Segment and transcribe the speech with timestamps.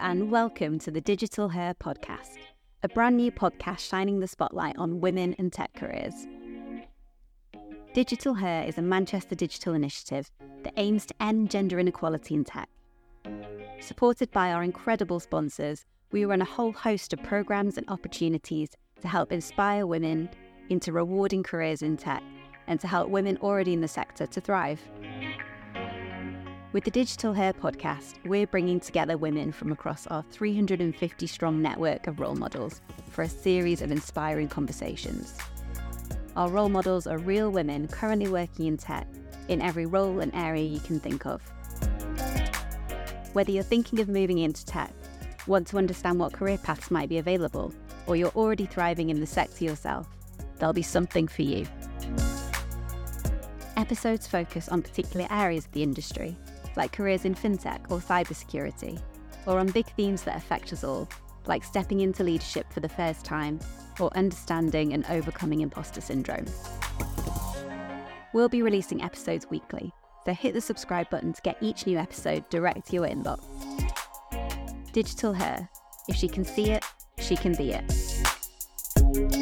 [0.00, 2.38] and welcome to the Digital Her podcast,
[2.82, 6.26] a brand new podcast shining the spotlight on women and tech careers.
[7.92, 10.30] Digital Her is a Manchester digital initiative
[10.62, 12.70] that aims to end gender inequality in tech.
[13.78, 18.70] Supported by our incredible sponsors, we run a whole host of programs and opportunities
[19.02, 20.30] to help inspire women
[20.70, 22.22] into rewarding careers in tech
[22.68, 24.80] and to help women already in the sector to thrive.
[26.72, 32.06] With the Digital Her podcast, we're bringing together women from across our 350 strong network
[32.06, 35.36] of role models for a series of inspiring conversations.
[36.34, 39.06] Our role models are real women currently working in tech
[39.48, 41.42] in every role and area you can think of.
[43.34, 44.94] Whether you're thinking of moving into tech,
[45.46, 47.74] want to understand what career paths might be available,
[48.06, 50.08] or you're already thriving in the sector yourself,
[50.58, 51.66] there'll be something for you.
[53.76, 56.34] Episodes focus on particular areas of the industry,
[56.76, 59.00] like careers in fintech or cybersecurity,
[59.46, 61.08] or on big themes that affect us all,
[61.46, 63.58] like stepping into leadership for the first time
[64.00, 66.46] or understanding and overcoming imposter syndrome.
[68.32, 69.92] We'll be releasing episodes weekly,
[70.24, 73.42] so hit the subscribe button to get each new episode direct to your inbox.
[74.92, 75.68] Digital Her.
[76.08, 76.84] If she can see it,
[77.18, 79.41] she can be it.